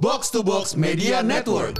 Box 0.00 0.32
to 0.32 0.40
Box 0.40 0.80
Media 0.80 1.20
Network. 1.20 1.76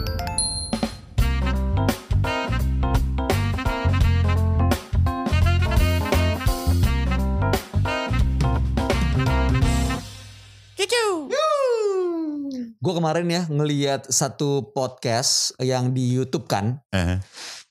Gue 12.76 12.92
kemarin 12.92 13.24
ya 13.24 13.48
ngeliat 13.48 14.12
satu 14.12 14.68
podcast 14.76 15.56
yang 15.56 15.96
di 15.96 16.12
YouTube 16.12 16.44
kan. 16.44 16.76
Eh. 16.92 17.16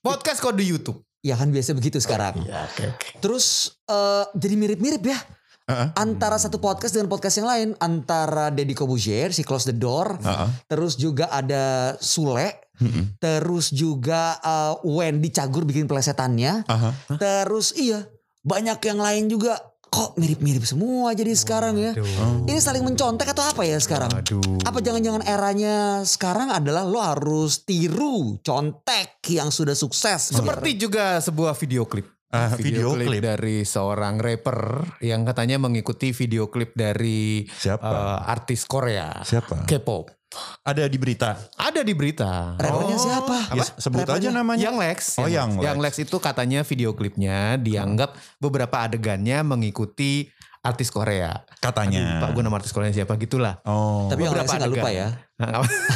Podcast 0.02 0.42
kok 0.42 0.58
di 0.58 0.66
YouTube. 0.66 1.06
Ya 1.22 1.38
kan 1.38 1.54
biasa 1.54 1.78
begitu 1.78 2.02
sekarang. 2.02 2.42
Ya, 2.50 2.66
oke 2.66 2.90
oke. 2.90 3.08
Terus 3.22 3.78
eh, 3.86 4.26
jadi 4.34 4.58
mirip-mirip 4.58 5.06
ya. 5.06 5.22
Heeh. 5.70 5.88
Antara 5.94 6.42
satu 6.42 6.58
podcast 6.58 6.98
dengan 6.98 7.14
podcast 7.14 7.38
yang 7.38 7.46
lain. 7.46 7.68
Antara 7.78 8.50
Deddy 8.50 8.74
Kobuzier, 8.74 9.30
si 9.30 9.46
Close 9.46 9.70
the 9.70 9.78
Door. 9.78 10.18
Heeh. 10.18 10.50
Terus 10.66 10.98
juga 10.98 11.30
ada 11.30 11.94
Sule. 12.02 12.74
Terus 13.20 13.76
juga 13.76 14.40
eh, 14.40 14.74
Wendy 14.88 15.30
Cagur 15.30 15.68
bikin 15.68 15.86
pelesetannya. 15.86 16.64
Aha. 16.66 16.90
Terus 17.20 17.76
iya 17.78 18.08
banyak 18.42 18.80
yang 18.82 19.00
lain 19.00 19.26
juga. 19.30 19.60
Kok 19.90 20.22
mirip-mirip 20.22 20.62
semua 20.70 21.18
jadi 21.18 21.34
sekarang 21.34 21.74
ya. 21.82 21.98
Ini 22.46 22.62
saling 22.62 22.86
mencontek 22.86 23.26
atau 23.34 23.42
apa 23.42 23.66
ya 23.66 23.82
sekarang? 23.82 24.14
Aduh. 24.14 24.62
Apa 24.62 24.86
jangan-jangan 24.86 25.26
eranya 25.26 26.06
sekarang 26.06 26.54
adalah 26.54 26.86
lo 26.86 27.02
harus 27.02 27.66
tiru 27.66 28.38
contek 28.46 29.18
yang 29.34 29.50
sudah 29.50 29.74
sukses. 29.74 30.30
Seperti 30.30 30.78
juga 30.78 31.18
sebuah 31.18 31.58
video 31.58 31.90
klip. 31.90 32.06
Ah, 32.30 32.54
video 32.54 32.94
klip. 32.94 33.26
dari 33.26 33.66
seorang 33.66 34.22
rapper 34.22 34.86
yang 35.02 35.26
katanya 35.26 35.58
mengikuti 35.58 36.14
video 36.14 36.46
klip 36.54 36.78
dari 36.78 37.42
Siapa? 37.50 37.90
eh, 37.90 38.20
artis 38.30 38.70
Korea. 38.70 39.26
Siapa? 39.26 39.66
K-pop. 39.66 40.14
Ada 40.62 40.86
di 40.86 41.02
berita. 41.02 41.34
Ada 41.58 41.82
di 41.82 41.98
berita. 41.98 42.54
Rappernya 42.54 43.02
siapa? 43.02 43.58
Ya, 43.58 43.66
sebut 43.66 44.06
aja 44.06 44.30
namanya. 44.30 44.62
Yang 44.62 44.78
Lex. 44.78 45.00
Oh, 45.18 45.26
yang 45.26 45.58
Lex. 45.58 45.66
Yang 45.66 45.78
Lex 45.82 45.94
itu 46.06 46.18
katanya 46.22 46.62
video 46.62 46.94
klipnya 46.94 47.58
dianggap 47.58 48.14
beberapa 48.38 48.86
adegannya 48.86 49.42
mengikuti 49.42 50.30
artis 50.60 50.90
Korea. 50.90 51.44
Katanya. 51.58 52.20
Pak 52.20 52.36
gue 52.36 52.44
nama 52.44 52.60
artis 52.60 52.72
Korea 52.72 52.92
siapa 52.92 53.16
gitulah. 53.16 53.64
Oh. 53.64 54.08
Tapi 54.08 54.28
yang 54.28 54.36
Beberapa 54.36 54.48
Lexi 54.48 54.58
nggak 54.60 54.72
lupa 54.72 54.90
adegan. 54.90 55.00
ya. 55.00 55.08
Nah, 55.40 55.50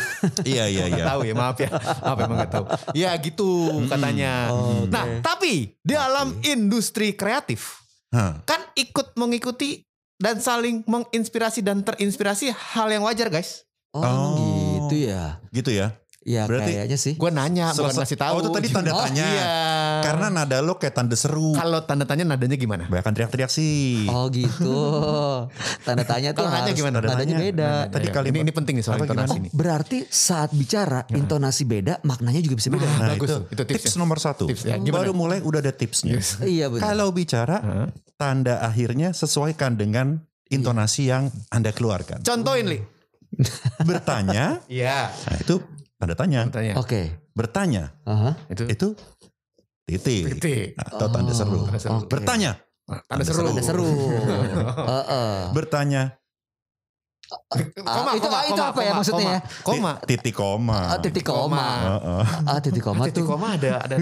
iya 0.48 0.66
iya 0.72 0.86
iya. 0.88 1.04
tahu 1.04 1.28
ya 1.28 1.36
maaf 1.36 1.60
ya 1.60 1.68
maaf 2.00 2.16
emang 2.16 2.38
nggak 2.40 2.54
tahu 2.54 2.66
ya 2.96 3.12
gitu 3.20 3.50
katanya 3.92 4.48
Oh, 4.48 4.88
oke. 4.88 4.88
nah 4.88 5.04
tapi 5.20 5.76
di 5.76 5.92
dalam 5.92 6.40
industri 6.42 7.12
kreatif 7.12 7.84
Hah. 8.16 8.40
kan 8.48 8.64
ikut 8.72 9.20
mengikuti 9.20 9.84
dan 10.16 10.40
saling 10.40 10.88
menginspirasi 10.88 11.60
dan 11.60 11.84
terinspirasi 11.84 12.56
hal 12.56 12.88
yang 12.88 13.04
wajar 13.04 13.28
guys 13.28 13.68
Oh, 13.92 14.00
Oh. 14.00 14.34
gitu 14.88 15.12
ya. 15.12 15.44
Gitu 15.52 15.70
ya. 15.70 15.92
Ya 16.24 16.48
Berarti- 16.48 16.72
kayaknya 16.74 16.96
sih. 16.96 17.14
gue 17.14 17.30
nanya 17.30 17.70
bukan 17.70 17.92
Selesai- 17.92 18.00
ngasih 18.00 18.18
tahu 18.18 18.34
Oh, 18.34 18.40
itu 18.40 18.50
tadi 18.50 18.68
tanda 18.70 18.92
Oh, 18.92 19.04
tanya. 19.04 19.28
iya 19.28 19.52
Karena 20.02 20.28
nada 20.30 20.58
lo 20.60 20.74
kayak 20.74 20.94
tanda 20.94 21.14
seru. 21.14 21.52
kalau 21.52 21.84
tanda 21.84 22.04
tanya 22.04 22.24
nadanya 22.26 22.56
gimana 22.56 22.88
Banyak 22.88 23.04
teriak-teriak 23.06 23.52
sih. 23.52 24.08
Oh 24.08 24.28
gitu. 24.30 24.72
Tanda 25.86 26.04
tanya 26.04 26.32
tuh 26.32 26.48
nanya 26.48 26.64
harus 26.66 26.74
gimana? 26.74 26.98
nadanya 26.98 27.12
Nadanya. 27.14 27.38
beda. 27.42 27.72
Tadi 27.90 28.06
Ya, 28.06 28.14
kalimat- 28.14 28.32
ini, 28.32 28.40
ini 28.42 28.52
penting 28.54 28.74
nih 28.74 28.84
soal 28.84 28.96
apa 28.96 29.04
intonasi 29.06 29.38
nih 29.38 29.52
Berarti 29.52 29.98
saat 30.06 30.50
bicara 30.52 31.04
intonasi 31.10 31.64
beda, 31.66 31.94
maknanya 32.02 32.40
juga 32.40 32.56
bisa 32.56 32.70
beda. 32.70 32.88
Nah, 32.88 33.10
bagus 33.12 33.28
itu, 33.28 33.36
tuh, 33.36 33.44
itu 33.50 33.62
tipsnya. 33.66 33.84
tips 33.84 33.96
nomor 33.98 34.18
satu. 34.18 34.44
Tips 34.48 34.64
ya, 34.64 34.76
gimana? 34.78 34.96
Baru 34.98 35.12
mulai 35.12 35.40
udah 35.40 35.60
ada 35.60 35.72
tipsnya. 35.72 36.16
Iya 36.40 36.68
benar. 36.68 36.84
Kalau 36.86 37.12
bicara, 37.12 37.58
tanda 38.16 38.62
akhirnya 38.62 39.12
sesuaikan 39.12 39.76
dengan 39.76 40.24
intonasi 40.48 41.04
yang 41.06 41.28
Anda 41.50 41.70
keluarkan. 41.70 42.24
contohin 42.24 42.68
li 42.70 42.80
Bertanya, 43.80 44.62
iya 44.68 45.10
nah 45.10 45.36
itu 45.36 45.58
tanda 46.04 46.16
tanya. 46.20 46.52
tanya 46.52 46.76
Oke. 46.76 47.32
Bertanya, 47.32 47.96
Aha. 48.04 48.36
itu 48.52 48.68
itu 48.68 48.88
titik. 49.88 50.38
titik 50.38 50.76
Atau 50.76 51.08
tanda 51.10 51.32
seru. 51.32 51.64
Tanda 51.64 51.80
seru. 51.80 51.94
Oke. 52.04 52.12
Bertanya, 52.12 52.52
tanda 53.08 53.24
seru 53.24 53.48
Tanda 53.48 53.64
seru. 53.64 53.88
Heeh. 54.92 55.38
bertanya, 55.56 56.02
Ah, 57.84 58.14
itu- 58.14 58.30
itu 58.50 58.62
apa 58.62 58.82
ya 58.82 58.92
maksudnya 58.94 59.26
ya? 59.28 59.40
koma 59.62 59.92
ti- 60.00 60.16
titik 60.16 60.34
koma. 60.34 60.80
Ah, 60.88 60.98
titik 60.98 61.22
koma. 61.22 61.66
Ah 62.44 62.60
titik 62.60 62.82
koma 62.82 63.04
titik 63.06 63.22
tuh. 63.22 63.30
koma 63.30 63.48
ada 63.54 63.72
ada. 63.80 63.96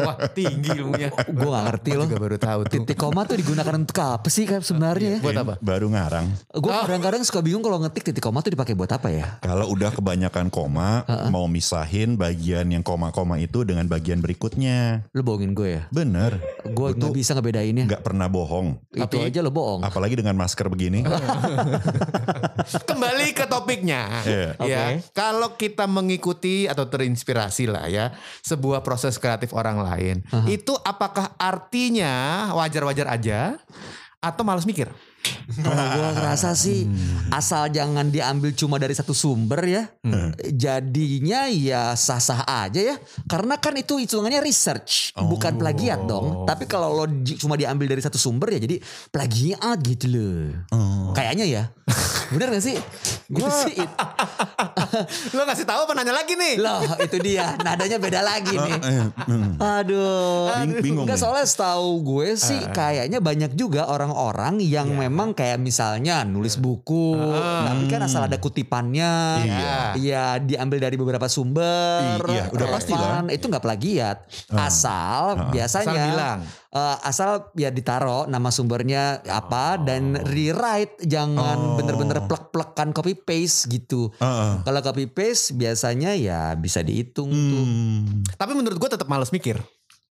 Wah 0.00 0.16
tinggi 0.30 0.70
ilmunya. 0.72 1.08
Gue 1.12 1.48
gak 1.48 1.64
ngerti 1.66 1.90
loh. 1.92 2.06
juga 2.06 2.18
baru 2.18 2.36
tahu 2.36 2.60
tuh. 2.64 2.72
Titik 2.72 2.96
koma 2.96 3.20
tuh 3.24 3.36
digunakan 3.36 3.74
untuk 3.74 3.96
apa 3.98 4.28
sih 4.28 4.44
kan 4.44 4.60
sebenarnya 4.60 5.16
ya? 5.16 5.18
Buat 5.20 5.38
apa? 5.38 5.54
Baru 5.60 5.86
ngarang. 5.88 6.26
Gue 6.50 6.72
kadang-kadang 6.72 7.20
suka 7.22 7.40
bingung 7.40 7.60
kalau 7.60 7.78
ngetik 7.78 8.02
titik 8.02 8.20
koma 8.20 8.40
tuh 8.40 8.50
dipakai 8.50 8.72
buat 8.72 8.88
apa 8.88 9.08
ya? 9.08 9.38
Kalau 9.40 9.68
udah 9.68 9.90
kebanyakan 9.90 10.48
koma, 10.48 11.02
mau 11.28 11.44
misahin 11.44 12.14
bagian 12.14 12.66
yang 12.66 12.80
koma-koma 12.80 13.36
itu 13.36 13.62
dengan 13.62 13.84
bagian 13.84 14.18
berikutnya. 14.18 15.04
Lu 15.10 15.20
bohongin 15.20 15.52
gue 15.52 15.68
ya? 15.70 15.82
Bener. 15.90 16.40
Gue 16.66 16.92
nggak 16.92 17.12
bisa 17.12 17.32
ngebedainnya. 17.32 17.84
Nggak 17.86 18.02
pernah 18.02 18.26
bohong. 18.26 18.80
Itu 18.90 19.20
aja 19.20 19.40
lo 19.40 19.50
bohong. 19.50 19.82
Apalagi 19.82 20.14
dengan 20.14 20.34
masker 20.34 20.66
begini. 20.66 21.02
Kembali 22.88 23.32
ke 23.34 23.44
topiknya. 23.48 24.22
Iya. 24.24 24.48
Ya, 24.64 24.84
Oke. 24.96 25.10
kalau 25.16 25.48
kita 25.56 25.84
mengikuti 25.90 26.70
atau 26.70 26.86
terinspirasi 26.86 27.64
lah 27.70 27.86
ya 27.90 28.14
sebuah 28.44 28.84
proses 28.84 29.16
kreatif 29.16 29.52
orang 29.56 29.80
lain, 29.80 30.16
itu 30.46 30.72
apakah 30.86 31.34
artinya 31.36 32.48
wajar-wajar 32.54 33.06
aja 33.10 33.40
atau 34.20 34.42
malas 34.44 34.68
mikir? 34.68 34.92
Kalau 35.52 35.84
gue 35.90 36.08
ngerasa 36.14 36.54
sih 36.54 36.86
asal 37.28 37.68
jangan 37.68 38.08
diambil 38.08 38.52
cuma 38.52 38.76
dari 38.76 38.92
satu 38.92 39.12
sumber 39.12 39.60
ya. 39.62 39.82
Jadinya 40.50 41.46
ya 41.46 41.92
sah-sah 41.92 42.42
aja 42.46 42.80
ya. 42.84 42.96
Karena 43.24 43.56
kan 43.56 43.74
itu 43.74 43.96
hitungannya 43.96 44.40
research, 44.40 45.12
bukan 45.14 45.56
plagiat 45.56 46.04
dong. 46.04 46.44
Tapi 46.44 46.64
kalau 46.64 46.94
lo 46.94 47.04
di- 47.04 47.36
cuma 47.36 47.54
diambil 47.54 47.86
dari 47.88 48.00
satu 48.00 48.16
sumber 48.16 48.50
ya 48.50 48.60
jadi 48.60 48.80
plagiat 49.08 49.76
gitu 49.82 50.06
loh. 50.08 50.44
Kayaknya 51.12 51.44
ya. 51.44 51.62
Bener 52.30 52.46
gak 52.48 52.62
sih? 52.62 52.78
Gitu 53.26 53.50
sih. 53.66 53.74
Lo 55.34 55.42
ngasih 55.42 55.66
tahu 55.66 55.82
apa 55.82 55.92
nanya 55.92 56.14
lagi 56.14 56.34
nih? 56.34 56.54
Loh 56.56 56.78
itu 56.96 57.18
dia 57.18 57.58
nadanya 57.58 57.98
beda 57.98 58.22
lagi 58.22 58.54
nih. 58.54 58.74
Eh, 58.78 59.02
hmm. 59.26 59.50
Aduh. 59.58 60.46
Bing- 60.62 60.78
bingung 60.80 61.04
Enggak 61.04 61.18
nih. 61.18 61.22
soalnya 61.26 61.42
setahu 61.44 61.90
gue 62.00 62.28
sih 62.36 62.62
kayaknya 62.70 63.18
banyak 63.18 63.52
juga 63.54 63.86
orang-orang 63.86 64.62
yang 64.62 64.86
memang 64.88 65.09
kayak 65.10 65.58
misalnya 65.58 66.22
nulis 66.22 66.56
buku, 66.56 67.18
tapi 67.66 67.84
kan 67.86 68.00
asal 68.02 68.24
ada 68.24 68.36
kutipannya. 68.36 69.12
Iya. 69.42 69.76
Iya, 69.94 70.24
diambil 70.38 70.78
dari 70.78 70.96
beberapa 70.96 71.26
sumber. 71.26 72.18
I- 72.26 72.34
iya, 72.34 72.44
udah 72.48 72.66
pasti 72.70 72.92
lah. 72.92 73.26
Itu 73.26 73.50
nggak 73.50 73.64
plagiat. 73.64 74.16
Asal 74.52 75.50
biasanya 75.50 75.90
Asal 75.90 76.08
bilang. 76.12 76.38
eh, 76.70 76.96
asal 77.02 77.30
ya 77.54 77.68
ditaro 77.68 78.26
nama 78.26 78.48
sumbernya 78.48 79.18
apa 79.26 79.74
dan 79.76 80.14
rewrite 80.14 81.02
jangan 81.02 81.74
bener-bener 81.74 82.22
plek-plekan 82.24 82.92
copy 82.92 83.14
paste 83.14 83.66
gitu. 83.66 84.12
Heeh. 84.16 84.62
Kalau 84.62 84.80
copy 84.80 85.10
paste 85.10 85.54
biasanya 85.54 86.14
ya 86.14 86.54
bisa 86.54 86.80
dihitung 86.80 87.30
tuh. 87.30 87.64
Hmm. 87.64 88.22
Tapi 88.36 88.52
menurut 88.54 88.78
gue 88.78 88.90
tetap 88.90 89.08
malas 89.08 89.30
mikir. 89.30 89.58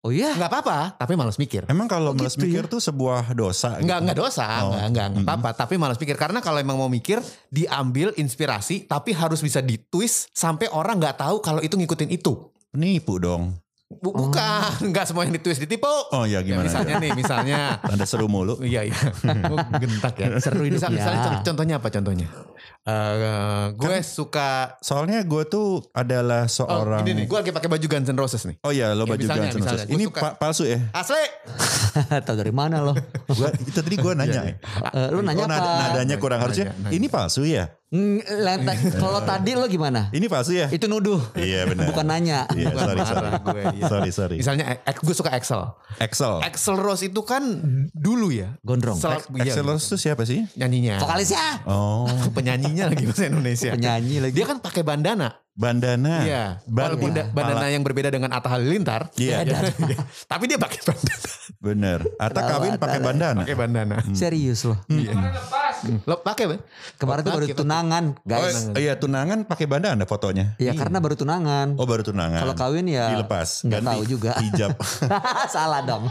Oh 0.05 0.13
iya. 0.13 0.37
Nggak 0.37 0.53
apa-apa, 0.53 1.01
tapi 1.01 1.17
malas 1.17 1.41
mikir. 1.41 1.65
Emang 1.65 1.89
kalau 1.89 2.13
Oh, 2.13 2.17
malas 2.17 2.37
gitu 2.37 2.45
mikir 2.45 2.69
tuh 2.69 2.77
sebuah 2.77 3.33
dosa. 3.33 3.81
Enggak, 3.81 3.81
gitu? 3.81 4.03
enggak 4.05 4.19
dosa, 4.21 4.45
Oh. 4.61 4.77
enggak, 4.77 4.85
enggak, 4.93 5.07
enggak 5.09 5.25
apa-apa. 5.25 5.51
Tapi 5.57 5.75
malas 5.81 5.97
pikir. 5.97 6.17
Karena 6.21 6.45
kalau 6.45 6.61
emang 6.61 6.77
mau 6.77 6.93
mikir, 6.93 7.25
diambil 7.49 8.13
inspirasi, 8.21 8.85
tapi 8.85 9.17
harus 9.17 9.41
bisa 9.41 9.65
ditwist 9.65 10.29
sampai 10.37 10.69
orang 10.69 11.01
nggak 11.01 11.17
tahu 11.17 11.41
kalau 11.41 11.65
itu 11.65 11.81
ngikutin 11.81 12.13
itu. 12.13 12.37
Penipu 12.69 13.17
dong. 13.17 13.57
Bu- 13.97 14.13
bukan, 14.13 14.61
enggak 14.83 15.05
semua 15.05 15.23
yang 15.23 15.33
ditwist 15.33 15.59
ditipu. 15.59 15.91
Oh 16.11 16.23
ya 16.23 16.35
Ya, 16.35 16.39
gimana? 16.41 16.65
misalnya 16.65 16.95
nih, 16.97 17.11
misalnya. 17.13 17.59
Tanda 17.85 18.05
seru 18.05 18.27
mulu. 18.27 18.59
Iya, 18.59 18.85
iya. 18.85 18.97
Oh, 19.53 19.59
gentak 19.75 20.15
ya. 20.17 20.27
Seru 20.39 20.63
Misal- 20.63 20.89
hidupnya. 20.89 20.91
misalnya 20.95 21.21
contoh- 21.23 21.45
contohnya 21.45 21.75
apa 21.77 21.89
contohnya? 21.91 22.29
Eh, 22.85 23.65
gue 23.73 23.97
suka 24.03 24.77
Soalnya 24.79 25.23
gue 25.23 25.43
tuh 25.47 25.81
adalah 25.91 26.45
oh, 26.45 26.53
seorang. 26.53 27.01
ini 27.03 27.13
nih, 27.15 27.25
gue 27.25 27.39
lagi 27.39 27.49
pakai 27.51 27.67
baju 27.67 27.87
Guns 27.87 28.07
N' 28.07 28.19
Roses 28.19 28.43
nih. 28.45 28.57
Oh 28.61 28.71
iya 28.71 28.93
lo 28.93 29.05
Ya, 29.05 29.11
baju 29.11 29.23
misalnya, 29.23 29.41
Guns 29.43 29.55
N' 29.55 29.59
Roses. 29.59 29.73
misalnya, 29.81 29.87
Ini 29.91 30.05
suka- 30.05 30.21
pa- 30.21 30.37
palsu 30.37 30.65
ya? 30.65 30.79
Asli. 30.93 31.25
Tahu 32.29 32.37
dari 32.37 32.53
mana 32.53 32.77
lo? 32.81 32.93
Gua, 33.27 33.49
itu 33.55 33.73
tadi 33.73 33.97
gue 33.97 34.13
nanya. 34.13 34.41
ya. 34.43 34.55
Eh, 34.93 35.09
lu 35.11 35.21
nanya 35.21 35.45
Oh, 35.45 35.49
nada- 35.49 35.65
apa? 35.65 35.83
nadanya 35.91 36.17
kurang 36.19 36.41
harusnya. 36.41 36.77
nanya. 36.77 36.93
Ini 36.93 37.07
palsu 37.09 37.43
ya? 37.43 37.73
Lenta- 38.27 38.75
Kalau 38.99 39.23
tadi 39.23 39.55
lo 39.55 39.65
gimana? 39.65 40.11
Ini 40.11 40.27
palsu 40.27 40.51
ya? 40.53 40.67
Itu 40.67 40.85
nuduh. 40.85 41.23
Iya 41.35 41.63
benar. 41.65 41.87
Bukan 41.87 42.03
nanya. 42.05 42.51
Iya 42.51 42.69
Bukan 42.69 42.85
sorry 42.85 43.03
sorry. 43.05 43.29
gue, 43.39 43.63
iya. 43.71 43.85
Sorry 43.87 44.11
sorry. 44.11 44.37
Misalnya, 44.37 44.65
gue 44.83 45.15
suka 45.15 45.31
Excel. 45.33 45.63
Excel. 45.97 46.43
Excel 46.43 46.75
Rose 46.75 47.07
itu 47.07 47.23
kan 47.23 47.43
dulu 47.91 48.35
ya. 48.35 48.59
Gondrong. 48.61 48.99
Sel- 48.99 49.23
iya, 49.39 49.55
Excel 49.55 49.67
itu 49.71 49.95
siapa 49.95 50.27
sih? 50.27 50.43
nyanyinya. 50.55 50.99
Vokalisnya. 50.99 51.63
Oh 51.65 52.11
penyanyinya 52.37 52.91
lagi 52.91 53.07
bahasa 53.07 53.31
Indonesia. 53.31 53.71
Penyanyi 53.71 54.19
lagi. 54.21 54.35
Dia 54.35 54.47
kan 54.49 54.59
pakai 54.59 54.83
bandana. 54.83 55.39
bandana. 55.55 56.27
Iya. 56.27 56.45
Ban- 56.67 56.99
Walaupun 56.99 57.15
da- 57.15 57.31
bandana 57.31 57.71
yang 57.71 57.81
berbeda 57.81 58.11
dengan 58.11 58.35
Atta 58.35 58.51
Halilintar. 58.51 59.15
Iya. 59.15 59.47
Ya, 59.47 59.63
ya. 59.87 59.99
Tapi 60.31 60.51
dia 60.51 60.59
pakai 60.59 60.83
bandana. 60.83 61.29
Bener. 61.63 61.99
Atau 62.19 62.43
Tahu, 62.43 62.51
kawin 62.51 62.73
pakai 62.75 62.99
Atta. 62.99 63.07
bandana. 63.07 63.41
Pakai 63.47 63.55
bandana. 63.57 63.97
Serius 64.11 64.67
loh. 64.67 64.83
Iya. 64.89 65.15
Lo 66.05 66.17
pakai, 66.19 66.45
Bang? 66.47 66.61
Kemarin 66.97 67.21
tuh 67.21 67.33
baru 67.33 67.47
Pakai, 67.47 67.59
tunangan, 67.59 68.05
Oh, 68.15 68.25
guys. 68.25 68.57
iya 68.75 68.95
tunangan 68.95 69.39
pakai 69.45 69.67
bandana 69.67 70.05
fotonya. 70.05 70.57
Iya 70.57 70.73
karena 70.73 70.99
baru 70.99 71.15
tunangan. 71.15 71.77
Oh 71.77 71.85
baru 71.85 72.03
tunangan. 72.03 72.41
Kalau 72.41 72.55
kawin 72.55 72.87
ya 72.87 73.11
dilepas. 73.11 73.65
Ganti 73.65 73.87
tahu 73.87 74.03
juga. 74.05 74.33
Hijab. 74.39 74.73
Salah 75.55 75.81
dong. 75.83 76.05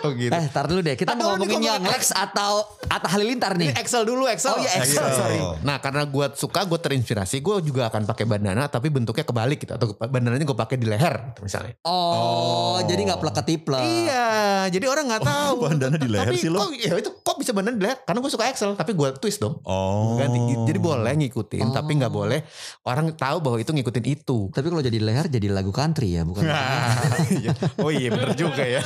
Oh 0.00 0.10
gitu. 0.12 0.32
eh, 0.32 0.46
tar 0.50 0.64
dulu 0.66 0.80
deh. 0.80 0.94
Kita 0.94 1.14
mau 1.14 1.34
ngomongin 1.34 1.60
yang 1.60 1.82
Lex 1.84 2.10
atau 2.10 2.64
Atta 2.86 3.08
Halilintar 3.08 3.56
nih. 3.56 3.72
Ini 3.72 3.80
Excel 3.80 4.04
dulu, 4.04 4.28
Excel. 4.28 4.52
Oh, 4.52 4.60
iya, 4.60 4.80
Excel, 4.80 5.06
sorry. 5.10 5.38
Nah, 5.62 5.80
karena 5.80 6.04
gue 6.04 6.26
suka, 6.34 6.64
gue 6.64 6.76
terinspirasi, 6.76 7.40
gue 7.40 7.54
juga 7.62 7.88
akan 7.88 8.04
pakai 8.04 8.24
bandana, 8.24 8.68
tapi 8.68 8.88
bentuknya 8.88 9.24
kebalik 9.24 9.58
gitu. 9.60 9.72
Atau 9.72 9.96
bandananya 9.96 10.44
gue 10.44 10.56
pakai 10.56 10.76
di 10.76 10.86
leher, 10.86 11.14
gitu, 11.32 11.40
misalnya. 11.44 11.74
Oh, 11.84 12.78
jadi 12.84 13.00
nggak 13.02 13.20
plek-ketiplek. 13.20 13.82
Iya, 13.82 14.26
jadi 14.68 14.86
orang 14.86 15.04
nggak 15.08 15.24
tahu. 15.24 15.54
bandana 15.64 15.96
di 15.96 16.08
leher 16.08 16.26
tapi 16.26 16.36
sih 16.36 16.50
lo? 16.50 16.58
Kok, 16.60 16.70
ya 16.76 16.92
itu 17.04 17.12
kok 17.20 17.36
bisa 17.36 17.52
bandana 17.52 17.76
di 17.76 17.84
leher? 17.84 18.00
Karena 18.00 18.18
gue 18.18 18.32
suka 18.32 18.48
Excel, 18.48 18.72
tapi 18.72 18.96
gue 18.96 19.08
twist 19.20 19.38
dong. 19.38 19.60
Oh. 19.62 20.16
Ganti. 20.16 20.40
Jadi 20.64 20.78
boleh 20.80 21.12
ngikutin, 21.12 21.70
tapi 21.70 22.00
nggak 22.00 22.08
boleh 22.08 22.40
orang 22.88 23.12
tahu 23.12 23.44
bahwa 23.44 23.56
itu 23.60 23.70
ngikutin 23.70 24.04
itu. 24.08 24.48
Tapi 24.48 24.66
kalau 24.72 24.80
jadi 24.80 24.96
leher 24.96 25.26
jadi 25.28 25.52
lagu 25.52 25.68
country 25.68 26.16
ya, 26.16 26.24
bukan? 26.24 26.48
oh 27.84 27.90
iya 27.92 28.08
bener 28.08 28.32
juga 28.32 28.64
ya. 28.64 28.80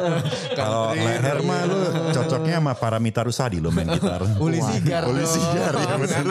Kalau 0.58 0.92
leher 0.92 1.38
mah 1.42 1.60
lu 1.64 1.78
cocoknya 2.12 2.58
sama 2.60 2.72
Paramita 2.74 3.22
Rusadi 3.22 3.58
lo 3.58 3.70
main 3.70 3.88
gitar. 3.88 4.20
Uli 4.44 4.58
Sigar. 4.58 5.02
Uli. 5.08 5.24
Sigar, 5.24 5.72
iya 5.78 5.94
bener. 5.96 6.24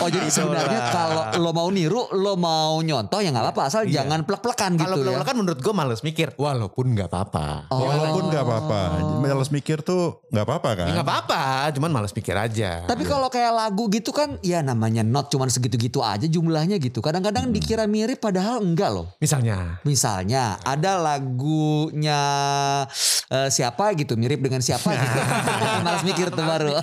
Oh 0.00 0.08
jadi 0.08 0.28
sebenarnya 0.28 0.80
kalau 0.90 1.22
lo 1.40 1.50
mau 1.52 1.68
niru, 1.70 2.08
lo 2.14 2.34
mau 2.34 2.78
nyontoh 2.80 3.20
ya 3.20 3.30
nggak 3.30 3.44
apa-apa, 3.50 3.62
asal 3.68 3.82
Iya. 3.84 4.04
jangan 4.04 4.24
plek-plekan 4.24 4.70
gitu 4.80 4.84
Kalau 4.86 4.96
ya. 4.96 5.02
belum 5.04 5.14
kan 5.24 5.36
menurut 5.36 5.60
gue 5.60 5.74
males 5.74 6.00
mikir. 6.00 6.28
Walaupun 6.36 6.84
nggak 6.94 7.08
apa-apa. 7.08 7.48
Oh. 7.70 7.88
Walaupun 7.88 8.24
nggak 8.32 8.44
apa-apa, 8.44 8.80
males 9.20 9.50
mikir 9.50 9.80
tuh 9.80 10.03
nggak 10.32 10.44
apa-apa 10.44 10.70
kan? 10.74 10.86
Ya 10.88 10.92
nggak 10.98 11.08
apa-apa, 11.08 11.42
cuman 11.78 11.90
males 11.94 12.12
mikir 12.16 12.34
aja. 12.34 12.84
Tapi 12.88 13.02
kalau 13.06 13.28
kayak 13.30 13.52
lagu 13.54 13.86
gitu 13.92 14.10
kan 14.10 14.36
ya 14.42 14.60
namanya 14.64 15.06
not 15.06 15.30
cuman 15.30 15.48
segitu-gitu 15.48 16.02
aja 16.02 16.26
jumlahnya 16.26 16.80
gitu. 16.82 16.98
Kadang-kadang 16.98 17.52
dikira 17.54 17.86
mirip 17.86 18.18
padahal 18.18 18.60
enggak 18.64 18.90
loh. 18.90 19.06
misalnya 19.22 19.78
Misalnya 19.86 20.58
ada 20.64 20.98
lagunya 20.98 22.20
eh, 23.30 23.48
siapa 23.52 23.94
gitu 23.94 24.18
mirip 24.18 24.42
dengan 24.42 24.64
siapa 24.64 24.90
gitu. 24.92 25.18
Malas 25.84 26.02
mikir 26.02 26.28
tuh 26.34 26.44
baru. 26.44 26.80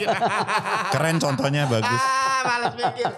Keren 0.94 1.18
contohnya 1.19 1.68
bagus. 1.68 2.01
ah 2.41 2.45
males 2.51 2.73
mikir. 2.73 3.11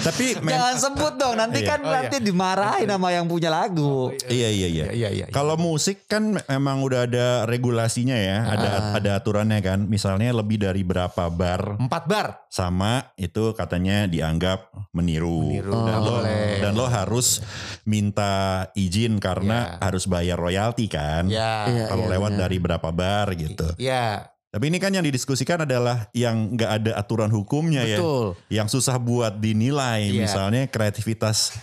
Tapi 0.00 0.26
Jangan 0.50 0.74
sebut 0.76 1.14
dong 1.14 1.36
nanti 1.36 1.60
Iya. 1.60 1.68
kan 1.68 1.80
Oh, 1.80 1.92
nanti 1.92 2.16
dimarahin 2.18 2.88
sama 2.88 3.08
yang 3.10 3.26
punya 3.26 3.48
lagu. 3.48 4.08
Iya 4.26 4.48
iya 4.48 4.68
iya. 4.68 4.84
Iya, 4.88 4.92
iya, 4.92 5.08
iya. 5.12 5.24
Kalau 5.28 5.54
musik 5.54 6.06
kan 6.06 6.40
memang 6.40 6.80
udah 6.80 7.04
ada 7.04 7.26
regulasinya 7.44 8.16
ya, 8.16 8.48
ada 8.48 8.68
ada 8.96 9.10
aturannya 9.16 9.60
kan. 9.60 9.84
Misalnya 9.84 10.32
lebih 10.32 10.56
dari 10.58 10.80
berapa 10.80 11.28
bar 11.28 11.76
Empat 11.76 12.04
bar. 12.06 12.26
sama 12.48 13.12
itu 13.14 13.52
katanya 13.52 14.06
dianggap 14.06 14.72
meniru. 14.90 15.52
Meniru, 15.52 15.72
dan, 15.84 15.98
lo, 16.00 16.14
boleh. 16.18 16.58
dan 16.58 16.72
lo 16.72 16.86
harus 16.86 17.44
minta 17.84 18.32
izin 18.72 19.18
karena 19.18 19.52
Ya. 19.60 19.66
harus 19.82 20.06
bayar 20.06 20.38
royalti 20.38 20.86
kan. 20.86 21.26
Iya. 21.26 21.66
Kalau 21.86 22.06
lewat 22.06 22.32
dari 22.34 22.56
berapa 22.56 22.88
bar 22.88 23.34
gitu. 23.34 23.66
Ya. 23.76 24.29
Tapi 24.50 24.66
ini 24.66 24.82
kan 24.82 24.90
yang 24.90 25.06
didiskusikan 25.06 25.62
adalah 25.62 26.10
yang 26.10 26.58
nggak 26.58 26.70
ada 26.82 26.92
aturan 26.98 27.30
hukumnya 27.30 27.86
Betul. 27.86 28.34
ya. 28.50 28.62
Yang 28.62 28.68
susah 28.74 28.98
buat 28.98 29.38
dinilai. 29.38 30.10
Iya. 30.10 30.26
Misalnya 30.26 30.66
kreativitas 30.66 31.54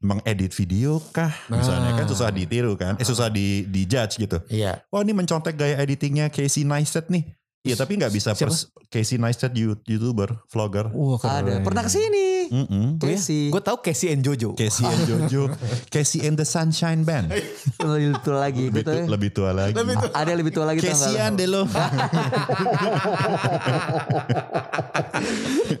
mengedit 0.00 0.52
video 0.52 1.00
kah 1.00 1.32
misalnya 1.48 1.96
kan 1.96 2.04
susah 2.04 2.28
ditiru 2.28 2.76
kan 2.76 2.92
eh 2.94 3.08
susah 3.08 3.32
di 3.32 3.64
di 3.64 3.88
judge 3.88 4.20
gitu 4.20 4.36
Iya. 4.52 4.84
wah 4.92 5.00
ini 5.00 5.16
mencontek 5.16 5.56
gaya 5.56 5.80
editingnya 5.80 6.28
Casey 6.28 6.60
Neistat 6.60 7.08
nih 7.08 7.24
Iya 7.64 7.80
tapi 7.80 7.96
nggak 7.96 8.12
bisa 8.12 8.36
pers- 8.36 8.68
Casey 8.92 9.16
Neistat 9.16 9.56
you- 9.56 9.80
youtuber 9.88 10.44
vlogger 10.52 10.92
Wah, 10.92 11.16
Ada. 11.16 11.64
Pernah 11.64 11.80
ke 11.80 11.88
sini. 11.88 12.33
Mm-mm. 12.46 12.86
Casey. 12.96 13.48
Gue 13.48 13.60
tau 13.60 13.78
Casey 13.78 14.08
and 14.08 14.20
Jojo. 14.20 14.52
Casey 14.52 14.82
and 14.82 15.02
Jojo 15.08 15.48
Casey 15.86 16.22
and 16.22 16.34
the 16.34 16.44
Sunshine 16.44 17.02
Band 17.02 17.32
Lebih 17.76 18.20
tua 18.20 18.38
lagi 18.42 18.66
lebih, 18.66 18.80
gitu 18.80 18.88
tu- 18.88 18.96
ya. 18.96 19.04
lebih 19.06 19.30
tua 19.30 19.50
lagi 19.50 19.74
Ada 20.10 20.28
yang 20.28 20.38
lebih 20.38 20.52
tua 20.52 20.64
lagi 20.64 20.80
Casey 20.80 21.12
lo? 21.12 21.20
and 21.20 21.38
lo 21.42 21.62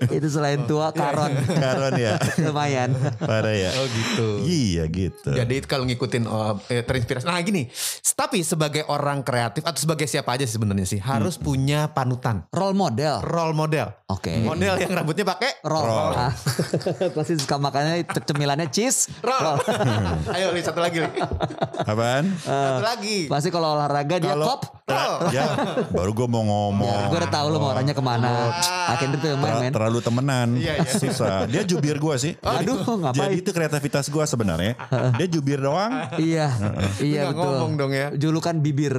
Itu 0.06 0.26
selain 0.28 0.64
tua 0.64 0.90
Karon. 0.90 1.32
Karon 1.62 1.94
ya 1.96 2.16
Lumayan. 2.40 2.90
parah 3.18 3.52
ya 3.52 3.70
Oh 3.74 3.86
gitu. 3.86 4.26
iya 4.44 4.84
gitu 4.86 5.30
Jadi 5.30 5.60
kalau 5.64 5.84
ngikutin 5.84 6.24
oh, 6.24 6.60
eh, 6.68 6.82
terinspirasi. 6.82 7.24
Nah 7.24 7.40
gini, 7.40 7.68
tapi 8.14 8.40
sebagai 8.40 8.86
orang 8.86 9.20
kreatif 9.22 9.62
atau 9.62 9.76
sebagai 9.76 10.06
siapa 10.06 10.32
aja 10.32 10.44
sih 10.44 10.54
sebenarnya 10.54 10.86
sih 10.86 10.98
harus 10.98 11.36
punya 11.36 11.90
panutan, 11.90 12.46
Role 12.50 12.72
model. 12.72 13.20
role 13.20 13.52
model. 13.52 13.90
Oke. 14.06 14.38
Model 14.40 14.78
yang 14.78 14.92
rambutnya 14.94 15.24
pakai 15.26 15.50
Roll. 15.62 15.82
Roll. 15.84 16.14
Ah. 16.54 17.10
Pasti 17.16 17.34
suka 17.36 17.56
makannya 17.56 17.94
cemilannya 18.06 18.68
cheese. 18.68 19.10
roll. 19.20 19.58
Ayo 20.34 20.50
Li, 20.50 20.60
satu 20.60 20.78
lagi 20.78 21.00
Li. 21.00 21.10
apaan 21.76 22.24
Satu 22.38 22.82
lagi. 22.82 23.26
Pasti 23.26 23.48
kalau 23.48 23.74
olahraga 23.74 24.16
dia 24.16 24.32
Kalau- 24.32 24.48
kop. 24.48 24.62
Roll. 24.84 25.32
ya 25.32 25.48
baru 25.88 26.12
gue 26.12 26.28
mau 26.28 26.44
ngomong 26.44 27.08
Gue 27.08 27.16
udah 27.16 27.32
tahu 27.32 27.46
lo 27.48 27.56
mau 27.56 27.72
orangnya 27.72 27.92
ke 27.92 28.04
mana. 28.04 28.52
Akhirnya 28.86 29.16
tuh 29.16 29.28
yang 29.32 29.40
main 29.40 29.48
Ter- 29.50 29.62
men. 29.62 29.72
terlalu 29.72 29.98
temenan 29.98 30.48
Iya, 30.54 30.72
iya. 30.76 30.90
susah 30.92 31.36
dia 31.46 31.64
jubir 31.64 31.96
gue 31.96 32.14
sih 32.14 32.36
Aduh 32.38 32.84
ngapain? 32.84 33.16
jadi 33.16 33.34
itu 33.34 33.48
kreativitas 33.48 34.04
gue 34.06 34.20
sebenarnya 34.22 34.76
dia 35.16 35.24
jubir 35.26 35.56
doang 35.58 35.88
Iya, 36.14 36.52
iya 37.00 37.20
Nggak 37.22 37.32
betul. 37.32 37.48
ngomong 37.48 37.72
dong 37.74 37.92
ya. 37.92 38.08
Julukan 38.12 38.60
bibir. 38.60 38.92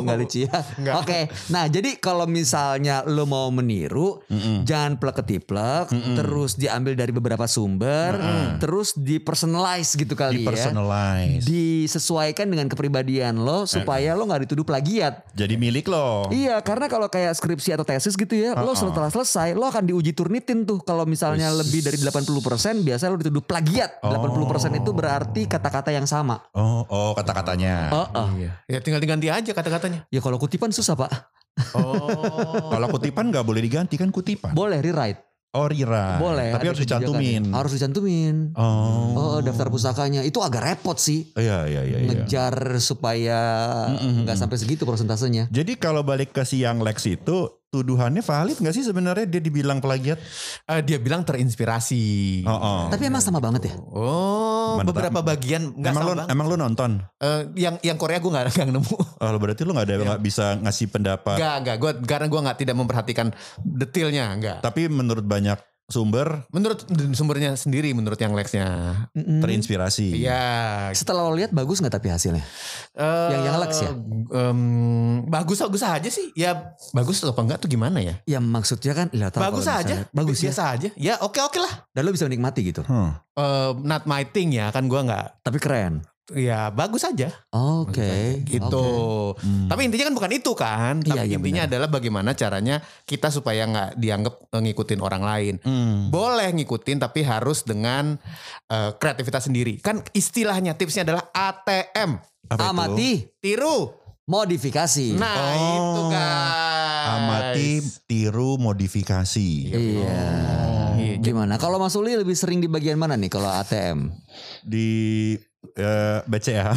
Nggak 0.00 0.16
lucu 0.16 0.38
ya. 0.42 0.64
Oke, 0.96 1.28
nah 1.46 1.68
jadi 1.68 2.00
kalau 2.00 2.24
misalnya 2.24 3.04
lo 3.04 3.24
mau 3.24 3.52
meniru, 3.52 4.24
jangan 4.64 4.96
plek 4.96 5.20
ketiplek, 5.20 5.92
terus 5.92 6.55
diambil 6.56 6.96
dari 6.96 7.12
beberapa 7.12 7.44
sumber, 7.44 8.16
terus 8.58 8.92
dipersonalize 8.92 9.94
gitu 9.94 10.12
kali 10.12 10.40
di 10.40 10.44
ya. 10.44 10.48
personalize 10.48 11.44
Disesuaikan 11.44 12.48
dengan 12.48 12.66
kepribadian 12.66 13.38
lo 13.38 13.64
supaya 13.64 14.16
lo 14.16 14.24
nggak 14.24 14.48
dituduh 14.48 14.64
plagiat. 14.64 15.28
jadi 15.32 15.54
milik 15.54 15.86
lo 15.86 16.28
Iya, 16.28 16.58
karena 16.64 16.88
kalau 16.88 17.06
kayak 17.06 17.36
skripsi 17.36 17.76
atau 17.76 17.84
tesis 17.84 18.16
gitu 18.16 18.32
ya, 18.32 18.56
lo 18.56 18.72
setelah 18.72 19.12
selesai, 19.12 19.52
lo 19.52 19.68
akan 19.68 19.84
diuji 19.84 20.16
turnitin 20.16 20.64
tuh. 20.64 20.80
Kalau 20.80 21.04
misalnya 21.04 21.52
lebih 21.52 21.84
dari 21.84 22.00
80%, 22.00 22.82
biasanya 22.82 23.10
lo 23.12 23.18
dituduh 23.20 23.44
plagiat. 23.44 24.00
80% 24.00 24.80
itu 24.80 24.90
berarti 24.90 25.44
kata-kata 25.46 25.92
yang 25.92 26.08
sama. 26.08 26.40
oh 26.52 26.82
oh 26.88 27.12
kata-katanya 27.12 27.88
Oh, 27.92 28.06
oh. 28.14 28.28
Iya. 28.36 28.52
Ya 28.66 28.78
tinggal 28.80 29.00
diganti 29.00 29.28
aja 29.28 29.50
kata-katanya. 29.52 30.08
Ya 30.08 30.20
kalau 30.20 30.40
kutipan 30.40 30.72
susah 30.72 30.96
pak. 30.96 31.10
Oh. 31.72 32.68
kalau 32.68 32.92
kutipan 32.92 33.32
nggak 33.32 33.40
boleh 33.40 33.64
diganti 33.64 33.96
kan 33.96 34.12
kutipan 34.12 34.52
Boleh 34.52 34.84
rewrite. 34.84 35.24
Oh 35.56 35.66
rira 35.66 36.16
Boleh. 36.16 36.52
tapi 36.52 36.68
harus 36.68 36.78
dicantumin 36.78 37.16
kebijakannya. 37.42 37.56
Harus 37.56 37.72
dicantumin. 37.72 38.34
oh 38.54 39.04
Oh, 39.16 39.38
daftar 39.40 39.68
pusakanya. 39.68 40.20
Itu 40.22 40.40
agak 40.40 40.62
repot 40.62 40.96
sih. 40.96 41.32
iya 41.34 41.64
iya 41.64 41.82
iya 41.82 41.98
iya. 41.98 42.08
Ngejar 42.12 42.54
supaya 42.78 43.40
nggak 43.90 44.36
sampai 44.36 44.56
segitu 44.56 44.84
persentasenya. 44.84 45.48
jadi 45.48 45.72
kalau 45.76 46.00
balik 46.00 46.30
ke 46.30 46.44
si 46.44 46.60
yang 46.60 46.80
Lex 46.80 47.04
itu 47.06 47.48
tuduhannya 47.76 48.20
valid 48.20 48.56
nggak 48.56 48.72
sih 48.72 48.82
sebenarnya 48.82 49.24
dia 49.24 49.38
dibilang 49.38 49.78
plagiat 49.78 50.16
Eh, 50.64 50.80
dia 50.80 50.96
bilang 50.96 51.20
terinspirasi. 51.20 52.04
oh, 52.42 52.50
oh. 52.50 52.80
Tapi 52.88 53.06
emang 53.06 53.20
sama 53.20 53.36
banget 53.36 53.68
ya? 53.68 53.74
Oh, 53.86 54.76
Mana 54.76 54.88
beberapa 54.88 55.20
bagian 55.20 55.70
nggak 55.70 55.84
emang 55.86 55.94
sama 55.94 56.06
lu 56.06 56.12
banget. 56.16 56.32
emang 56.32 56.46
lu 56.46 56.56
nonton 56.56 56.90
Eh, 57.16 57.42
yang 57.54 57.76
yang 57.80 57.96
Korea 57.96 58.16
gue 58.16 58.30
nggak 58.32 58.56
nemu. 58.66 58.96
oh 58.96 59.36
berarti 59.36 59.62
lu 59.62 59.70
nggak 59.70 59.86
ada 59.86 59.96
nggak 60.06 60.22
bisa 60.22 60.56
ngasih 60.58 60.86
pendapat 60.88 61.36
Nggak 61.36 61.56
nggak 61.60 61.76
gue 61.76 61.90
karena 62.04 62.26
gue 62.26 62.40
nggak 62.40 62.58
tidak 62.58 62.74
memperhatikan 62.74 63.26
detailnya 63.60 64.24
nggak. 64.34 64.58
tapi 64.62 64.88
menurut 64.88 65.22
banyak 65.22 65.60
sumber 65.86 66.42
Menurut 66.50 66.82
sumbernya 67.14 67.54
sendiri, 67.54 67.94
menurut 67.94 68.18
yang 68.18 68.34
Lexnya. 68.34 68.66
Mm-mm. 69.14 69.38
terinspirasi 69.38 70.18
Iya. 70.18 70.90
Setelah 70.90 71.26
lo 71.26 71.34
lihat 71.34 71.54
bagus 71.54 71.78
nggak 71.78 71.94
tapi 71.94 72.10
hasilnya? 72.10 72.42
Eh, 72.96 73.28
Yang- 73.30 73.44
yang 73.46 73.56
Lex 73.62 73.72
ya? 73.78 73.90
em, 74.32 74.60
bagus 75.26 75.62
bagus 75.62 75.82
aja 75.82 76.08
sih. 76.10 76.34
Ya 76.34 76.74
bagus 76.90 77.22
atau 77.22 77.34
enggak 77.38 77.62
tuh 77.62 77.70
gimana 77.70 78.02
ya? 78.02 78.18
Ya 78.26 78.42
maksudnya 78.42 78.92
kan, 78.92 79.06
lah, 79.14 79.30
tahu 79.30 79.42
bagus 79.46 79.66
aja. 79.66 80.06
Bagus 80.10 80.42
ya. 80.42 80.50
biasa 80.50 80.62
aja. 80.74 80.88
Ya 80.98 81.14
oke 81.22 81.38
oke 81.38 81.58
lah. 81.62 81.86
Dan 81.94 82.02
lo 82.02 82.10
bisa 82.10 82.26
menikmati 82.26 82.66
gitu. 82.66 82.82
Hmm. 82.82 83.14
Eh, 83.36 83.70
not 83.86 84.04
my 84.10 84.26
thing 84.26 84.50
ya 84.52 84.74
kan 84.74 84.90
gue 84.90 84.98
nggak. 84.98 85.44
Tapi 85.44 85.58
keren. 85.62 86.02
Ya 86.34 86.74
bagus 86.74 87.06
aja. 87.06 87.30
Oke. 87.54 88.42
gitu. 88.42 88.66
oke. 89.30 89.38
Hmm. 89.38 89.70
Tapi 89.70 89.86
intinya 89.86 90.10
kan 90.10 90.16
bukan 90.16 90.32
itu 90.34 90.52
kan. 90.52 90.94
Tapi 90.98 91.14
Iya, 91.14 91.22
iya, 91.22 91.36
intinya 91.38 91.62
benar. 91.62 91.70
adalah 91.70 91.88
bagaimana 91.88 92.30
caranya 92.32 92.76
kita 93.04 93.30
supaya 93.30 93.62
nggak 93.62 93.90
dianggap 93.94 94.34
eh, 94.50 94.60
ngikutin 94.60 94.98
orang 94.98 95.22
lain. 95.22 95.54
Hmm. 95.62 96.10
Boleh 96.10 96.50
ngikutin 96.50 96.98
tapi 96.98 97.22
harus 97.22 97.62
dengan 97.62 98.18
eh, 98.66 98.90
kreativitas 98.92 99.46
sendiri. 99.46 99.78
Kan 99.78 100.02
istilahnya 100.10 100.74
tipsnya 100.74 101.06
adalah 101.06 101.30
ATM. 101.30 102.18
Apa 102.46 102.58
itu? 102.58 102.62
Amati 102.64 103.10
Tiru. 103.38 103.78
modifikasi. 104.26 105.14
Nah 105.14 105.38
Oh. 105.54 105.70
itu 105.70 106.02
guys. 106.10 106.74
Amati, 107.06 107.70
tiru, 108.04 108.58
modifikasi. 108.58 109.48
Iya. 109.70 110.26
Gimana? 111.16 111.54
Kalau 111.54 111.78
Mas 111.78 111.94
Uli 111.94 112.12
lebih 112.12 112.34
sering 112.34 112.58
di 112.58 112.66
bagian 112.66 112.98
mana 112.98 113.14
nih 113.14 113.30
kalau 113.30 113.46
ATM? 113.46 114.10
Di 114.60 114.90
eh, 115.72 116.18
BCA. 116.22 116.70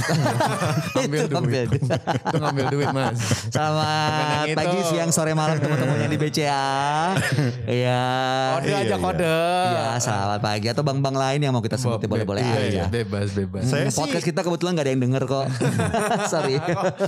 Ambil 1.00 1.20
Itu 1.20 1.28
duit. 1.30 1.38
ambil. 1.38 1.64
Itu 1.72 2.36
ngambil 2.36 2.66
duit 2.70 2.90
mas. 2.90 3.18
Selamat 3.50 4.46
pagi, 4.50 4.78
itu. 4.78 4.90
siang, 4.90 5.10
sore, 5.10 5.32
malam 5.32 5.58
teman-teman 5.58 5.98
yang 6.00 6.10
di 6.10 6.18
BCA. 6.18 6.68
Iya. 7.66 8.02
Kode 8.54 8.68
Iya, 8.68 8.78
aja 8.80 8.88
iya. 8.88 8.98
kode. 8.98 9.38
Iya, 9.70 9.88
selamat 10.00 10.40
pagi 10.40 10.68
atau 10.68 10.82
bang-bang 10.82 11.16
lain 11.16 11.40
yang 11.42 11.52
mau 11.52 11.62
kita 11.62 11.76
sebut 11.76 12.02
boleh-boleh 12.02 12.42
Iya, 12.42 12.56
iya, 12.60 12.68
aja. 12.82 12.84
bebas 12.90 13.32
bebas. 13.32 13.64
Saya 13.64 13.78
Hmm, 13.82 13.92
sih 13.92 14.00
Podcast 14.00 14.26
kita 14.26 14.42
kebetulan 14.42 14.72
gak 14.74 14.86
ada 14.86 14.92
yang 14.92 15.02
denger 15.02 15.24
kok. 15.26 15.46
Sorry. 16.32 16.56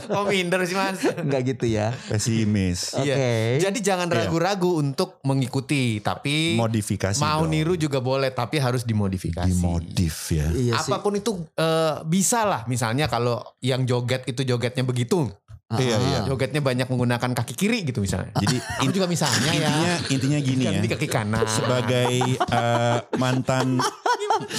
Kok 0.03 0.23
minder 0.25 0.59
sih 0.63 0.73
mas? 0.73 1.00
Enggak 1.03 1.41
gitu 1.47 1.65
ya. 1.67 1.93
pesimis. 2.07 2.93
Oke. 2.93 3.07
Iya. 3.07 3.61
Jadi 3.61 3.79
jangan 3.81 4.07
ragu-ragu 4.07 4.77
untuk 4.77 5.19
mengikuti, 5.23 6.00
tapi 6.00 6.55
Modifikasi 6.55 7.17
mau 7.17 7.41
dong. 7.41 7.51
niru 7.51 7.73
juga 7.75 8.00
boleh, 8.00 8.29
tapi 8.29 8.57
harus 8.57 8.83
dimodifikasi. 8.83 9.47
Dimodif 9.47 10.31
ya. 10.31 10.47
Iya 10.51 10.73
sih. 10.77 10.88
Apa 10.88 11.00
pun 11.00 11.13
itu 11.13 11.31
eh, 11.71 11.95
bisa 12.03 12.43
lah. 12.43 12.61
Misalnya 12.67 13.07
kalau 13.07 13.39
yang 13.63 13.87
joget 13.87 14.27
itu 14.27 14.43
jogetnya 14.43 14.83
begitu, 14.83 15.31
Iya, 15.71 15.95
iya. 16.03 16.19
jogetnya 16.27 16.59
banyak 16.59 16.83
menggunakan 16.83 17.31
kaki 17.31 17.55
kiri 17.55 17.87
gitu 17.87 18.03
misalnya. 18.03 18.35
Jadi 18.35 18.59
Aku 18.83 18.91
juga 18.91 19.07
misalnya 19.07 19.55
ya. 19.55 19.71
intinya 19.71 19.93
intinya 20.11 20.39
gini 20.43 20.63
ya. 20.67 20.71
Ganti 20.75 20.87
kaki 20.91 21.07
kanan. 21.07 21.47
Sebagai 21.47 22.11
eh, 22.35 22.97
mantan 23.15 23.79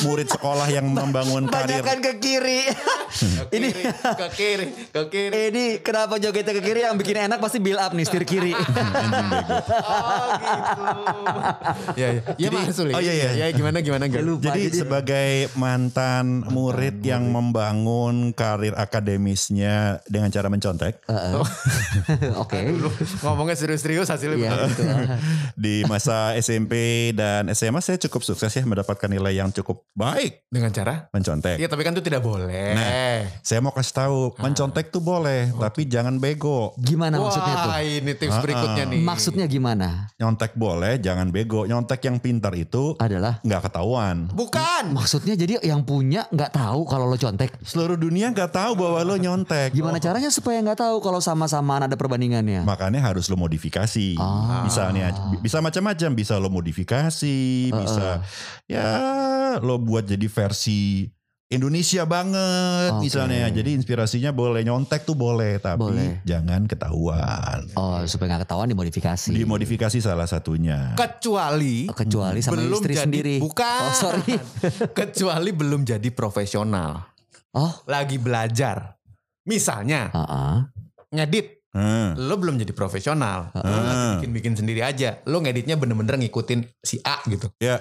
murid 0.02 0.28
sekolah 0.28 0.68
yang 0.68 0.86
membangun 0.88 1.46
karir 1.46 1.80
Banyakkan 1.80 1.98
ke 2.00 2.12
kiri. 2.18 2.60
Ke 3.12 3.54
ini 3.54 3.68
ke 4.00 4.28
kiri, 4.32 4.66
ke 4.88 5.02
kiri. 5.08 5.32
ini 5.52 5.64
kenapa 5.78 6.16
jogetnya 6.16 6.56
ke 6.56 6.62
kiri 6.62 6.80
yang 6.82 6.96
bikin 6.96 7.28
enak 7.28 7.38
pasti 7.38 7.60
build 7.60 7.78
up 7.78 7.92
nih 7.92 8.04
setir 8.04 8.24
kiri. 8.24 8.52
Oh 9.82 10.28
gitu. 10.36 12.00
ya, 12.00 12.08
ya. 12.12 12.20
Ya 12.38 12.48
masuk 12.50 12.90
oh, 12.90 13.00
iya, 13.00 13.12
iya. 13.12 13.30
Ya 13.36 13.46
gimana 13.52 13.80
gimana 13.80 14.08
gak? 14.08 14.22
lupa. 14.24 14.50
Jadi 14.50 14.68
Jadi- 14.68 14.78
sebagai 14.84 15.32
mantan 15.54 16.44
murid 16.48 17.00
yang 17.04 17.28
membangun 17.30 18.32
karir 18.32 18.74
akademisnya 18.74 20.00
dengan 20.08 20.28
cara 20.32 20.48
mencontek 20.48 20.98
Heeh. 21.06 21.32
Oke. 22.42 22.58
Ngomongnya 23.22 23.56
serius-serius 23.56 24.08
hasilnya 24.08 24.36
Iya 24.38 24.66
gitu. 24.68 24.82
di 25.64 25.84
masa 25.86 26.34
SMP 26.36 26.72
dan 27.14 27.48
SMA 27.52 27.80
saya 27.80 28.00
cukup 28.00 28.24
sukses 28.24 28.50
ya 28.52 28.62
mendapatkan 28.64 29.08
nilai 29.08 29.36
yang 29.36 29.52
cukup 29.52 29.71
baik 29.92 30.48
Dengan 30.48 30.72
cara? 30.72 31.08
mencontek. 31.12 31.60
Iya 31.60 31.68
tapi 31.68 31.84
kan 31.84 31.92
itu 31.92 32.04
tidak 32.04 32.24
boleh. 32.24 32.72
Nah, 32.72 33.20
Saya 33.44 33.60
mau 33.60 33.72
kasih 33.72 33.94
tahu, 34.04 34.18
mencontek 34.40 34.88
tuh 34.88 35.04
boleh, 35.04 35.52
tapi 35.56 35.84
jangan 35.84 36.16
bego. 36.16 36.72
Gimana 36.80 37.20
maksudnya 37.20 37.54
tuh? 37.60 37.70
Wah 37.72 37.80
ini 37.84 38.12
tips 38.16 38.36
berikutnya 38.40 38.84
nih. 38.88 39.00
Maksudnya 39.04 39.44
gimana? 39.48 40.08
Nyontek 40.16 40.56
boleh, 40.56 40.96
jangan 41.00 41.28
bego. 41.28 41.68
Nyontek 41.68 42.04
yang 42.08 42.16
pintar 42.20 42.52
itu 42.56 42.96
Adalah 42.96 43.40
nggak 43.44 43.68
ketahuan. 43.68 44.28
Bukan. 44.32 44.92
maksudnya 44.92 45.36
jadi 45.36 45.60
yang 45.62 45.84
punya 45.84 46.26
nggak 46.32 46.52
tahu 46.56 46.88
kalau 46.88 47.08
lo 47.08 47.16
contek. 47.16 47.52
Seluruh 47.64 47.96
dunia 47.96 48.32
nggak 48.32 48.52
tahu 48.52 48.72
bahwa 48.76 49.00
lo 49.04 49.16
nyontek. 49.20 49.72
Gimana 49.76 50.00
caranya 50.00 50.32
supaya 50.32 50.60
nggak 50.64 50.80
tahu 50.80 50.96
kalau 51.04 51.20
sama-samaan 51.20 51.88
ada 51.88 51.96
perbandingannya? 51.96 52.64
Makanya 52.64 53.00
harus 53.04 53.28
lo 53.28 53.36
modifikasi. 53.36 54.16
Ah. 54.16 54.64
Misalnya 54.64 55.12
bisa 55.44 55.60
macam-macam, 55.60 56.10
bisa 56.16 56.36
lo 56.40 56.48
modifikasi, 56.48 57.70
bisa 57.72 58.24
ya 58.66 58.84
lo 59.62 59.78
buat 59.78 60.04
jadi 60.04 60.26
versi 60.26 61.06
Indonesia 61.52 62.08
banget 62.08 62.96
Oke. 62.96 63.04
misalnya. 63.04 63.44
Jadi 63.52 63.76
inspirasinya 63.76 64.32
boleh 64.32 64.64
nyontek 64.64 65.04
tuh 65.04 65.12
boleh, 65.12 65.60
tapi 65.60 65.84
Boleh. 65.84 66.24
jangan 66.24 66.64
ketahuan. 66.64 67.68
Oh 67.76 68.00
supaya 68.08 68.34
nggak 68.34 68.48
ketahuan 68.48 68.72
dimodifikasi. 68.72 69.36
Dimodifikasi 69.36 69.98
salah 70.00 70.24
satunya. 70.24 70.96
Kecuali 70.96 71.92
Kecuali 71.92 72.40
sama 72.40 72.56
belum 72.56 72.80
istri 72.80 72.92
jadi 72.96 73.04
sendiri. 73.04 73.36
bukan. 73.36 73.80
Oh 73.84 73.92
sorry. 73.92 74.32
Kecuali 74.98 75.50
belum 75.52 75.84
jadi 75.84 76.08
profesional. 76.08 77.04
Oh. 77.52 77.72
Lagi 77.84 78.16
belajar. 78.16 78.96
Misalnya 79.44 80.08
Heeh. 80.08 80.56
ngedit. 81.12 81.68
Hmm. 81.72 82.16
Lo 82.16 82.36
belum 82.40 82.60
jadi 82.60 82.72
profesional. 82.72 83.52
Lo 83.52 83.76
lagi 83.76 84.04
bikin-bikin 84.24 84.56
sendiri 84.56 84.80
aja. 84.80 85.20
Lo 85.28 85.40
ngeditnya 85.40 85.76
bener-bener 85.76 86.16
ngikutin 86.16 86.64
si 86.80 86.96
A 87.04 87.20
gitu. 87.28 87.48
Ya, 87.60 87.80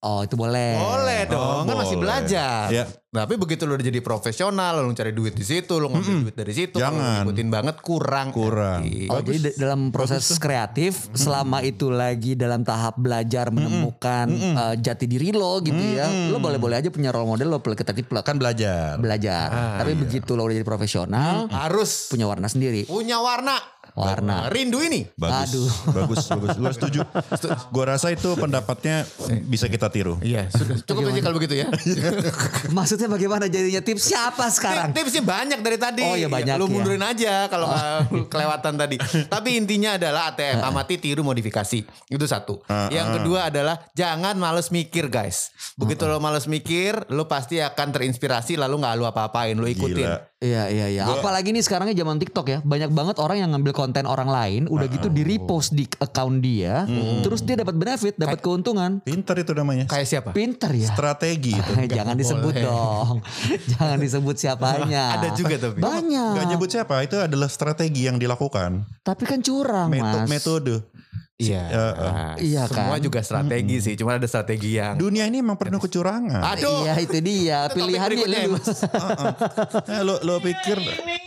Oh 0.00 0.18
itu 0.20 0.34
boleh. 0.34 0.74
Boleh 0.74 1.20
dong, 1.26 1.62
Oh, 1.62 1.64
kan 1.64 1.74
masih 1.78 1.94
boleh. 1.94 2.02
belajar. 2.02 2.66
Ya. 2.68 2.84
Tapi 3.06 3.36
begitu 3.36 3.62
lo 3.62 3.76
udah 3.76 3.84
jadi 3.84 4.00
profesional, 4.00 4.80
lo 4.80 4.90
cari 4.90 5.12
duit 5.12 5.30
di 5.30 5.44
situ, 5.44 5.76
lo 5.76 5.86
ngambil 5.86 6.26
duit 6.26 6.34
dari 6.34 6.50
situ, 6.50 6.74
Jangan. 6.74 7.22
ngikutin 7.22 7.48
banget 7.48 7.76
kurang. 7.78 8.32
Kurang. 8.32 8.82
Oh 9.06 9.20
jadi 9.20 9.38
da- 9.44 9.56
dalam 9.62 9.92
proses 9.92 10.26
kreatif 10.36 11.06
selama 11.12 11.60
itu 11.60 11.86
lagi 11.86 12.34
dalam 12.34 12.62
tahap 12.62 12.96
belajar 12.96 13.52
menemukan 13.52 14.26
eh, 14.26 14.74
jati 14.76 15.04
diri 15.04 15.30
lo 15.30 15.60
gitu 15.60 15.78
ya. 15.92 16.08
Lo 16.28 16.38
boleh-boleh 16.38 16.78
aja 16.78 16.88
punya 16.88 17.08
role 17.08 17.28
model 17.28 17.48
lo 17.48 17.60
ketatip 17.60 18.08
lo 18.08 18.20
kan 18.20 18.34
belajar. 18.34 18.96
belajar. 18.96 19.78
Tapi 19.78 19.92
begitu 19.94 20.32
lo 20.32 20.42
udah 20.42 20.56
jadi 20.56 20.66
profesional 20.66 21.46
Harus 21.48 22.08
punya 22.08 22.24
warna 22.24 22.46
sendiri. 22.46 22.84
punya 22.84 23.18
warna. 23.18 23.54
Warna. 23.92 24.48
Rindu 24.48 24.80
ini. 24.80 25.04
Bagus, 25.14 25.52
Aduh. 25.52 25.68
bagus, 25.92 26.24
bagus. 26.26 26.50
Gue 26.56 26.72
setuju. 26.72 27.00
Gue 27.68 27.84
rasa 27.84 28.08
itu 28.08 28.32
pendapatnya 28.34 29.04
bisa 29.44 29.68
kita 29.68 29.86
tiru. 29.88 30.16
Iya, 30.18 30.48
sudah 30.48 30.80
cukup 30.80 31.12
aja 31.12 31.20
kalau 31.20 31.36
begitu 31.36 31.60
ya. 31.60 31.68
Maksudnya 32.76 33.06
bagaimana 33.06 33.46
jadinya 33.46 33.80
tips 33.80 34.08
siapa 34.08 34.48
sekarang? 34.48 34.90
Tip- 34.90 35.02
Tipsnya 35.02 35.22
banyak 35.22 35.60
dari 35.60 35.76
tadi. 35.76 36.02
Oh, 36.02 36.16
iya, 36.16 36.30
banyak 36.30 36.56
Lu 36.56 36.64
ya. 36.64 36.72
mundurin 36.72 37.02
aja 37.02 37.50
kalau 37.50 37.68
nggak 37.68 38.30
kelewatan 38.30 38.72
tadi. 38.78 38.96
Tapi 39.26 39.58
intinya 39.58 39.98
adalah 39.98 40.32
ATM 40.32 40.62
amati 40.62 40.96
tiru 40.96 41.20
modifikasi. 41.20 41.78
Itu 42.08 42.24
satu. 42.24 42.64
Yang 42.88 43.20
kedua 43.20 43.52
adalah 43.52 43.76
jangan 43.92 44.38
males 44.38 44.70
mikir 44.70 45.12
guys. 45.12 45.52
Begitu 45.74 46.06
lo 46.06 46.16
males 46.16 46.46
mikir, 46.46 47.10
lo 47.10 47.26
pasti 47.26 47.58
akan 47.58 47.92
terinspirasi 47.92 48.56
lalu 48.56 48.80
nggak 48.80 48.94
lu 48.94 49.04
apa-apain, 49.04 49.52
lo 49.52 49.66
ikutin. 49.66 50.06
Gila. 50.06 50.18
Iya 50.42 50.64
iya 50.70 50.86
iya. 50.90 51.02
Apalagi 51.06 51.54
nih 51.54 51.62
sekarangnya 51.62 51.94
zaman 51.94 52.18
TikTok 52.18 52.46
ya, 52.46 52.58
banyak 52.62 52.90
banget 52.90 53.16
orang 53.18 53.38
yang 53.38 53.50
ngambil 53.54 53.74
konten 53.82 54.06
orang 54.06 54.30
lain, 54.30 54.62
udah 54.70 54.86
gitu 54.86 55.10
di 55.10 55.26
repost 55.26 55.74
di 55.74 55.90
account 55.98 56.38
dia, 56.38 56.86
terus 57.20 57.42
dia 57.42 57.58
dapat 57.58 57.74
benefit, 57.74 58.14
dapat 58.14 58.38
keuntungan. 58.38 59.02
Pinter 59.02 59.34
itu 59.36 59.50
namanya. 59.52 59.90
Kayak 59.90 60.06
siapa? 60.06 60.30
Pinter 60.30 60.70
ya. 60.70 60.86
Strategi 60.86 61.50
itu. 61.50 61.72
Jangan 61.98 62.14
disebut 62.14 62.54
boleh. 62.54 62.62
dong. 62.62 63.16
Jangan 63.74 63.98
disebut 63.98 64.36
siapanya. 64.38 65.04
Ada 65.18 65.34
juga 65.34 65.58
tapi. 65.58 65.82
Banyak. 65.82 66.32
Gak 66.38 66.46
nyebut 66.46 66.70
siapa, 66.70 66.94
itu 67.02 67.18
adalah 67.18 67.50
strategi 67.50 68.06
yang 68.06 68.22
dilakukan. 68.22 68.86
Tapi 69.02 69.22
kan 69.26 69.42
curang, 69.42 69.90
Metode, 69.90 70.22
Mas. 70.22 70.30
metode. 70.30 70.74
Iya. 71.42 71.62
Nah, 71.66 72.34
Iya 72.38 72.70
Semua 72.70 72.94
kan? 72.94 73.02
juga 73.02 73.18
strategi 73.18 73.76
sih, 73.82 73.94
cuma 73.98 74.14
ada 74.14 74.30
strategi 74.30 74.78
yang 74.78 74.94
Dunia 74.94 75.26
ini 75.26 75.42
emang 75.42 75.58
penuh 75.58 75.82
kecurangan. 75.82 76.38
Aduh. 76.54 76.86
Iya 76.86 76.94
itu 77.02 77.18
dia 77.18 77.66
pilihannya 77.66 78.26
ya, 78.30 78.46
lu. 78.46 78.54
Mas. 78.54 78.86
Eh, 79.90 80.02
lo, 80.06 80.22
lo 80.22 80.38
pikir 80.38 80.78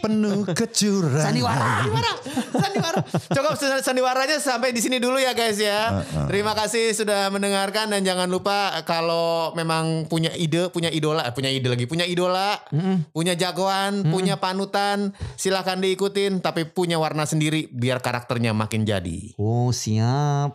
penuh 0.06 0.46
kecurangan. 0.46 1.26
Sandiwara. 1.26 1.66
Sandiwara, 1.82 2.12
sandiwara. 2.54 3.00
Cukup 3.34 3.54
san- 3.58 3.82
sandiwaranya 3.82 4.38
sampai 4.38 4.70
di 4.70 4.80
sini 4.80 5.02
dulu 5.02 5.18
ya 5.18 5.34
guys 5.34 5.58
ya. 5.58 6.06
Terima 6.30 6.54
kasih 6.54 6.94
sudah 6.94 7.34
mendengarkan 7.34 7.90
dan 7.90 8.06
jangan 8.06 8.30
lupa 8.30 8.72
kalau 8.86 9.52
memang 9.54 10.06
punya 10.06 10.30
ide, 10.38 10.70
punya 10.70 10.94
idola, 10.94 11.26
eh, 11.26 11.34
punya 11.34 11.50
ide 11.50 11.66
lagi, 11.66 11.90
punya 11.90 12.06
idola, 12.06 12.62
punya 13.10 13.34
jagoan, 13.34 14.06
punya 14.06 14.38
panutan, 14.38 15.12
silahkan 15.36 15.82
diikutin 15.82 16.40
tapi 16.40 16.70
punya 16.70 17.02
warna 17.02 17.26
sendiri 17.26 17.66
biar 17.74 17.98
karakternya 18.00 18.54
makin 18.54 18.86
jadi. 18.86 19.34
Oh 19.42 19.74
siap. 19.74 20.54